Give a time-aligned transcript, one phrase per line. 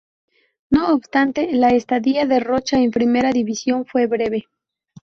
[0.71, 4.47] No obstante, la estadía de Rocha en Primera División fue breve.